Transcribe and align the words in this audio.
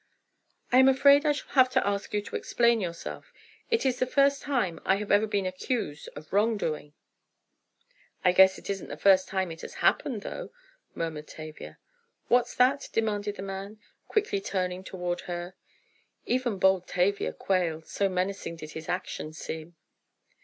"I 0.71 0.79
am 0.79 0.89
afraid 0.89 1.27
I 1.27 1.31
shall 1.31 1.51
have 1.51 1.69
to 1.73 1.87
ask 1.87 2.11
you 2.11 2.23
to 2.23 2.35
explain 2.35 2.81
yourself. 2.81 3.31
It 3.69 3.85
is 3.85 3.99
the 3.99 4.07
first 4.07 4.41
time 4.41 4.79
I 4.83 4.95
have 4.95 5.11
ever 5.11 5.27
been 5.27 5.45
accused 5.45 6.09
of 6.15 6.33
wrongdoing." 6.33 6.93
"I 8.25 8.31
guess 8.31 8.57
it 8.57 8.67
isn't 8.67 8.87
the 8.87 8.97
first 8.97 9.27
time 9.27 9.51
it 9.51 9.61
has 9.61 9.75
happened, 9.75 10.23
though," 10.23 10.49
murmured 10.95 11.27
Tavia. 11.27 11.77
"What's 12.29 12.55
that?" 12.55 12.89
demanded 12.91 13.35
the 13.35 13.43
man, 13.43 13.77
quickly 14.07 14.41
turning 14.41 14.83
toward 14.83 15.21
her. 15.29 15.53
Even 16.25 16.57
bold 16.57 16.87
Tavia 16.87 17.31
quailed, 17.31 17.85
so 17.85 18.09
menacing 18.09 18.55
did 18.55 18.71
his 18.71 18.89
action 18.89 19.33
seem. 19.33 19.75